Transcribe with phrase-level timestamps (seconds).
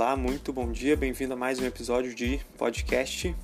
[0.00, 3.36] Olá, muito bom dia, bem-vindo a mais um episódio de podcast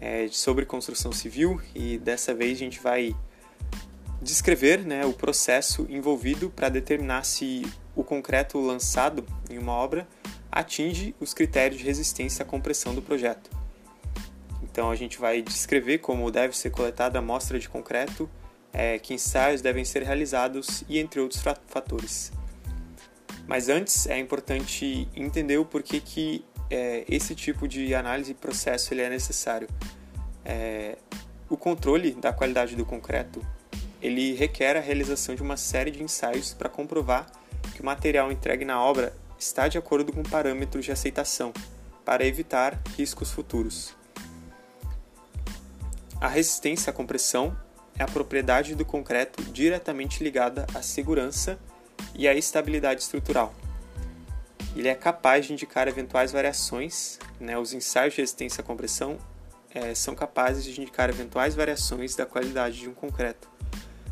[0.00, 3.14] é, sobre construção civil e dessa vez a gente vai
[4.20, 7.62] descrever né, o processo envolvido para determinar se
[7.94, 10.04] o concreto lançado em uma obra
[10.50, 13.48] atinge os critérios de resistência à compressão do projeto.
[14.64, 18.28] Então a gente vai descrever como deve ser coletada a amostra de concreto,
[18.72, 22.32] é, que ensaios devem ser realizados e entre outros fatores.
[23.46, 28.94] Mas antes é importante entender o porquê que é, esse tipo de análise e processo
[28.94, 29.68] ele é necessário.
[30.44, 30.96] É,
[31.48, 33.44] o controle da qualidade do concreto
[34.00, 37.30] ele requer a realização de uma série de ensaios para comprovar
[37.74, 41.52] que o material entregue na obra está de acordo com parâmetros de aceitação,
[42.04, 43.94] para evitar riscos futuros.
[46.20, 47.56] A resistência à compressão
[47.98, 51.58] é a propriedade do concreto diretamente ligada à segurança
[52.14, 53.54] e a estabilidade estrutural.
[54.74, 59.18] Ele é capaz de indicar eventuais variações, né, os ensaios de resistência à compressão
[59.74, 63.50] é, são capazes de indicar eventuais variações da qualidade de um concreto,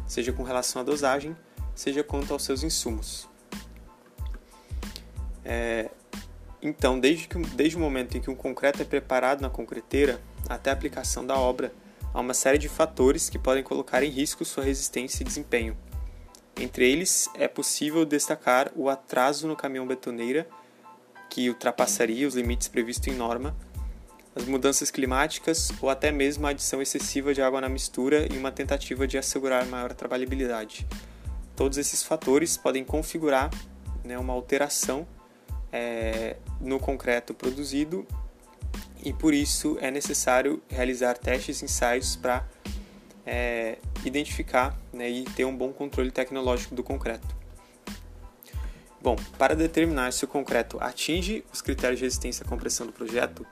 [0.07, 1.37] seja com relação à dosagem,
[1.75, 3.29] seja quanto aos seus insumos.
[5.45, 5.91] É,
[6.63, 10.71] então, desde, que, desde o momento em que um concreto é preparado na concreteira até
[10.71, 11.73] a aplicação da obra,
[12.13, 15.77] há uma série de fatores que podem colocar em risco sua resistência e desempenho.
[16.57, 20.47] Entre eles, é possível destacar o atraso no caminhão betoneira,
[21.29, 23.57] que ultrapassaria os limites previstos em norma,
[24.35, 28.53] as mudanças climáticas ou até mesmo a adição excessiva de água na mistura em uma
[28.53, 30.87] tentativa de assegurar maior trabalhabilidade.
[31.57, 33.51] Todos esses fatores podem configurar
[34.05, 35.07] né, uma alteração
[35.73, 38.07] é, no concreto produzido
[39.05, 42.47] e por isso é necessário realizar testes e ensaios para
[43.27, 47.27] é, identificar né, e ter um bom controle tecnológico do concreto.
[49.03, 53.47] Bom, para determinar se o concreto atinge os critérios de resistência à compressão do projeto,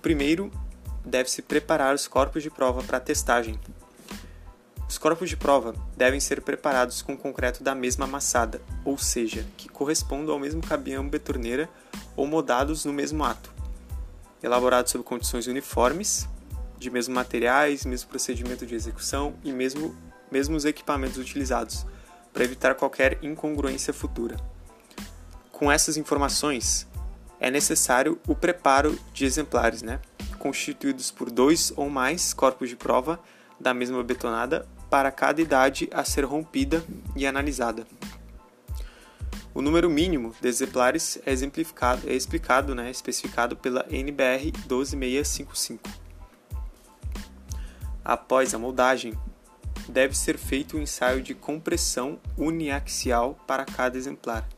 [0.00, 0.50] primeiro
[1.04, 3.58] deve-se preparar os corpos de prova para testagem.
[4.88, 9.68] Os corpos de prova devem ser preparados com concreto da mesma amassada, ou seja, que
[9.68, 11.68] correspondam ao mesmo caminhão betorneira
[12.16, 13.52] ou modados no mesmo ato.
[14.42, 16.26] Elaborados sob condições uniformes,
[16.80, 19.94] de mesmos materiais, mesmo procedimento de execução e mesmo
[20.30, 21.84] mesmos equipamentos utilizados,
[22.32, 24.36] para evitar qualquer incongruência futura.
[25.52, 26.86] Com essas informações,
[27.38, 30.00] é necessário o preparo de exemplares, né,
[30.38, 33.20] constituídos por dois ou mais corpos de prova
[33.58, 36.82] da mesma betonada para cada idade a ser rompida
[37.14, 37.86] e analisada.
[39.52, 45.99] O número mínimo de exemplares é exemplificado, é explicado, né, especificado pela NBR 12655.
[48.04, 49.14] Após a moldagem,
[49.88, 54.48] deve ser feito um ensaio de compressão uniaxial para cada exemplar.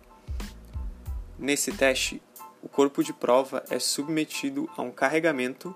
[1.38, 2.22] Nesse teste,
[2.62, 5.74] o corpo de prova é submetido a um carregamento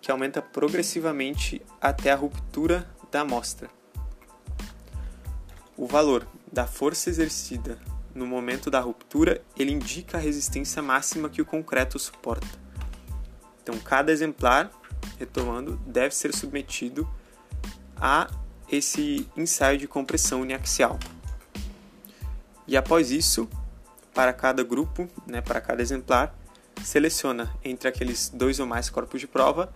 [0.00, 3.68] que aumenta progressivamente até a ruptura da amostra.
[5.76, 7.78] O valor da força exercida
[8.14, 12.48] no momento da ruptura, ele indica a resistência máxima que o concreto suporta.
[13.62, 14.70] Então, cada exemplar
[15.18, 17.08] retomando, deve ser submetido
[17.96, 18.30] a
[18.70, 20.98] esse ensaio de compressão uniaxial.
[22.66, 23.48] E após isso,
[24.14, 26.34] para cada grupo, né, para cada exemplar,
[26.84, 29.72] seleciona entre aqueles dois ou mais corpos de prova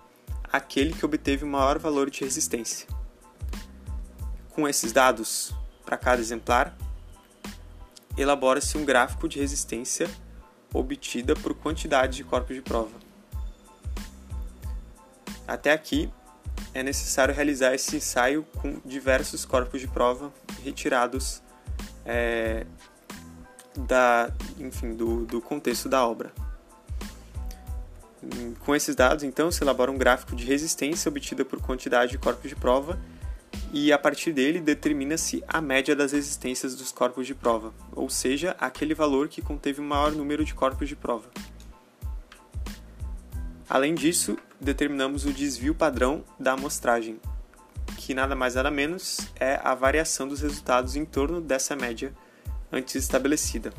[0.52, 2.86] aquele que obteve o maior valor de resistência.
[4.50, 5.54] Com esses dados
[5.84, 6.76] para cada exemplar,
[8.16, 10.10] elabora-se um gráfico de resistência
[10.75, 13.11] obtida por quantidade de corpos de prova.
[15.52, 16.10] Até aqui,
[16.72, 20.32] é necessário realizar esse ensaio com diversos corpos de prova
[20.64, 21.42] retirados
[22.06, 22.64] é,
[23.76, 26.32] da, enfim, do, do contexto da obra.
[28.60, 32.48] Com esses dados, então, se elabora um gráfico de resistência obtida por quantidade de corpos
[32.48, 32.98] de prova
[33.74, 38.56] e, a partir dele, determina-se a média das resistências dos corpos de prova, ou seja,
[38.58, 41.28] aquele valor que conteve o maior número de corpos de prova.
[43.69, 47.20] Além disso, determinamos o desvio padrão da amostragem,
[47.97, 52.14] que nada mais nada menos é a variação dos resultados em torno dessa média
[52.70, 53.73] antes estabelecida.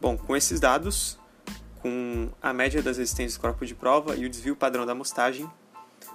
[0.00, 1.18] Bom, com esses dados,
[1.80, 5.50] com a média das resistências do corpo de prova e o desvio padrão da amostragem,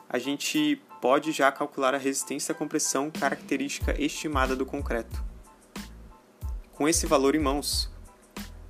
[0.08, 5.24] a gente pode já calcular a resistência à compressão característica estimada do concreto.
[6.74, 7.92] Com esse valor em mãos,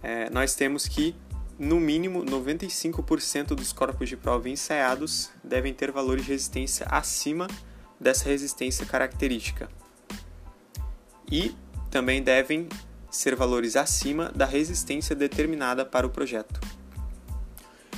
[0.02, 1.16] é, nós temos que
[1.57, 7.47] no mínimo, 95% dos corpos de prova ensaiados devem ter valores de resistência acima
[8.00, 9.69] dessa resistência característica.
[11.31, 11.55] E
[11.91, 12.67] também devem
[13.09, 16.59] ser valores acima da resistência determinada para o projeto.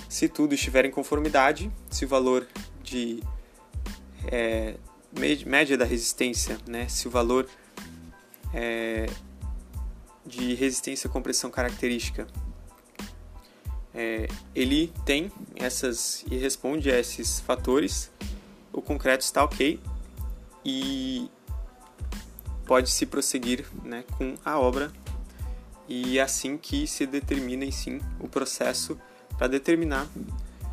[0.10, 2.46] Se tudo estiver em conformidade, se o valor
[2.84, 3.24] de
[4.28, 4.76] é,
[5.46, 7.48] média da resistência, né, se o valor
[8.54, 9.06] é,
[10.26, 12.28] de resistência compressão característica
[13.96, 18.12] é, ele tem essas e responde a esses fatores,
[18.74, 19.80] o concreto está ok
[20.66, 21.30] e
[22.66, 24.92] pode se prosseguir né, com a obra
[25.88, 29.00] e é assim que se determina sim o processo
[29.38, 30.08] para determinar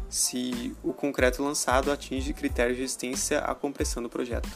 [0.08, 4.48] se o concreto lançado atinge critérios de resistência à compressão do projeto.